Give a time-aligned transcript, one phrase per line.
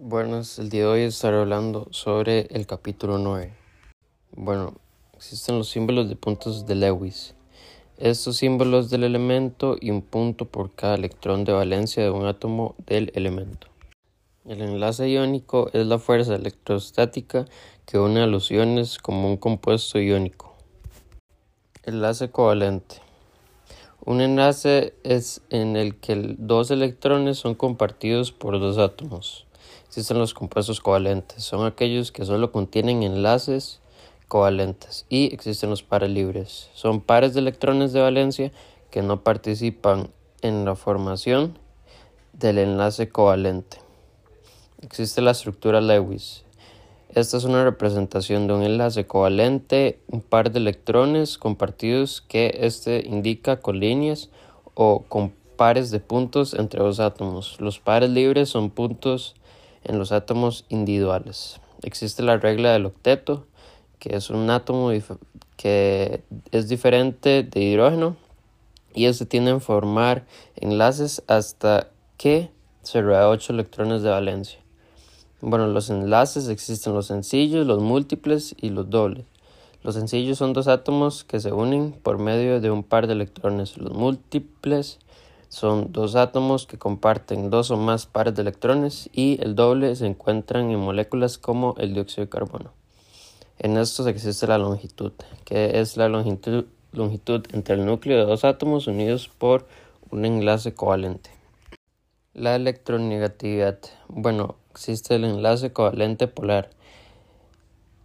[0.00, 3.52] Buenas, el día de hoy estaré hablando sobre el capítulo 9.
[4.30, 4.74] Bueno,
[5.16, 7.34] existen los símbolos de puntos de Lewis.
[7.96, 12.76] Estos símbolos del elemento y un punto por cada electrón de valencia de un átomo
[12.86, 13.66] del elemento.
[14.46, 17.46] El enlace iónico es la fuerza electrostática
[17.84, 20.54] que une a los iones como un compuesto iónico.
[21.82, 23.02] Enlace covalente.
[24.04, 29.47] Un enlace es en el que dos electrones son compartidos por dos átomos.
[29.98, 33.80] Existen los compuestos covalentes, son aquellos que solo contienen enlaces
[34.28, 36.70] covalentes y existen los pares libres.
[36.72, 38.52] Son pares de electrones de valencia
[38.92, 41.58] que no participan en la formación
[42.32, 43.78] del enlace covalente.
[44.82, 46.44] Existe la estructura Lewis.
[47.12, 53.04] Esta es una representación de un enlace covalente, un par de electrones compartidos que este
[53.04, 54.30] indica con líneas
[54.74, 57.60] o con pares de puntos entre dos átomos.
[57.60, 59.34] Los pares libres son puntos
[59.84, 61.60] en los átomos individuales.
[61.82, 63.46] Existe la regla del octeto,
[63.98, 64.90] que es un átomo
[65.56, 68.16] que es diferente de hidrógeno
[68.94, 70.26] y este tiende a formar
[70.56, 72.50] enlaces hasta que
[72.82, 74.58] se rodea 8 electrones de valencia.
[75.40, 79.24] Bueno, los enlaces existen los sencillos, los múltiples y los dobles.
[79.84, 83.76] Los sencillos son dos átomos que se unen por medio de un par de electrones.
[83.76, 84.98] Los múltiples
[85.48, 90.06] son dos átomos que comparten dos o más pares de electrones y el doble se
[90.06, 92.72] encuentran en moléculas como el dióxido de carbono.
[93.58, 95.12] En estos existe la longitud,
[95.44, 99.66] que es la longitud, longitud entre el núcleo de dos átomos unidos por
[100.10, 101.30] un enlace covalente.
[102.34, 103.78] La electronegatividad.
[104.08, 106.70] Bueno, existe el enlace covalente polar,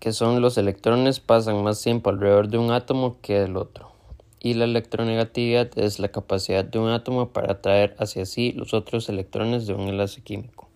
[0.00, 3.95] que son los electrones pasan más tiempo alrededor de un átomo que del otro
[4.40, 9.08] y la electronegatividad es la capacidad de un átomo para atraer hacia sí los otros
[9.08, 10.68] electrones de un enlace químico.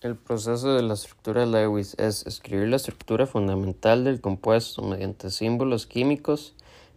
[0.00, 5.86] El proceso de la estructura Lewis es escribir la estructura fundamental del compuesto mediante símbolos
[5.86, 6.54] químicos,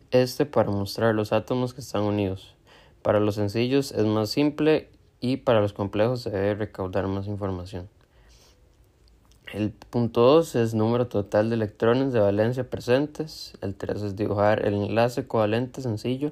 [0.10, 2.56] este para mostrar los átomos que están unidos.
[3.04, 4.90] Para los sencillos es más simple
[5.20, 7.88] y para los complejos se debe recaudar más información.
[9.54, 13.54] El punto 2 es número total de electrones de valencia presentes.
[13.62, 16.32] El 3 es dibujar el enlace covalente sencillo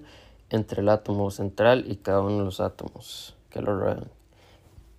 [0.49, 4.09] entre el átomo central y cada uno de los átomos que lo rodean.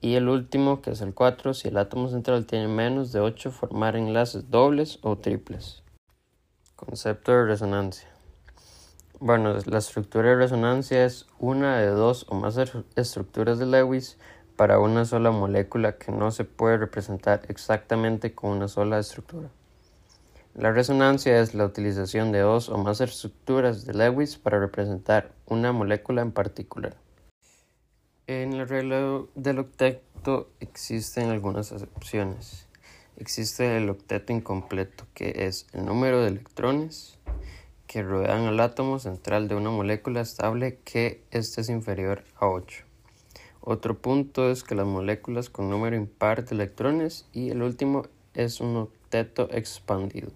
[0.01, 3.51] Y el último, que es el 4, si el átomo central tiene menos de 8,
[3.51, 5.83] formar enlaces dobles o triples.
[6.77, 8.09] Concepto de resonancia.
[9.19, 12.59] Bueno, la estructura de resonancia es una de dos o más
[12.97, 14.19] estructuras de Lewis
[14.57, 19.49] para una sola molécula que no se puede representar exactamente con una sola estructura.
[20.55, 25.73] La resonancia es la utilización de dos o más estructuras de Lewis para representar una
[25.73, 26.97] molécula en particular.
[28.29, 32.69] En el regla del octeto existen algunas excepciones.
[33.17, 37.19] Existe el octeto incompleto, que es el número de electrones
[37.87, 42.94] que rodean al átomo central de una molécula estable que éste es inferior a 8.
[43.67, 48.05] Otro punto es que las moléculas con número impar de electrones y el último
[48.35, 50.29] es un octeto expandido.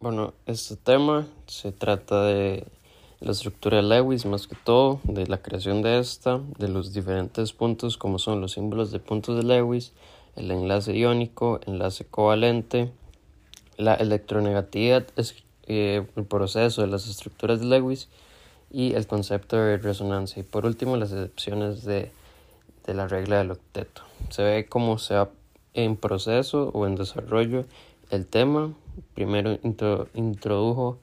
[0.00, 2.66] Bueno, este tema se trata de
[3.20, 7.54] la estructura de Lewis más que todo, de la creación de esta, de los diferentes
[7.54, 9.94] puntos como son los símbolos de puntos de Lewis,
[10.36, 12.92] el enlace iónico, enlace covalente,
[13.78, 15.06] la electronegatividad,
[15.68, 18.10] eh, el proceso de las estructuras de Lewis
[18.74, 20.40] y el concepto de resonancia.
[20.40, 22.10] Y por último, las excepciones de,
[22.86, 24.02] la regla del octeto.
[24.30, 25.28] Se ve cómo se ha
[25.74, 27.64] en proceso o en desarrollo
[28.10, 28.74] el tema.
[29.14, 30.98] Primero introdujo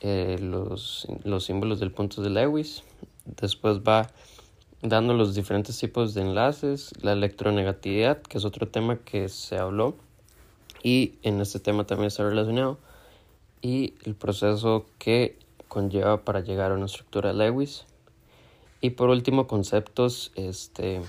[0.00, 2.82] eh, los, los símbolos del punto de Lewis.
[3.24, 4.10] Después va
[4.82, 9.96] dando los diferentes tipos de enlaces, la electronegatividad, que es otro tema que se habló
[10.82, 12.78] y en este tema también está relacionado,
[13.62, 15.38] y el proceso que
[15.74, 17.84] conlleva para llegar a una estructura Lewis.
[18.80, 21.02] Y por último, conceptos este,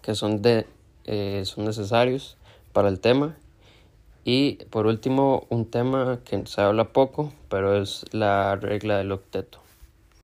[0.00, 0.66] que son, de,
[1.04, 2.38] eh, son necesarios
[2.72, 3.36] para el tema.
[4.24, 9.60] Y por último, un tema que se habla poco, pero es la regla del octeto.